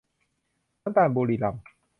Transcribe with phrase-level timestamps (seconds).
[0.83, 1.63] น้ำตาลบุรีรัมย์